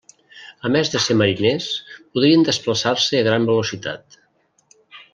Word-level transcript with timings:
A 0.69 0.71
més 0.75 0.89
de 0.93 1.01
ser 1.07 1.17
mariners 1.19 1.67
podien 2.15 2.49
desplaçar-se 2.49 3.23
a 3.23 3.31
gran 3.31 3.49
velocitat. 3.53 4.21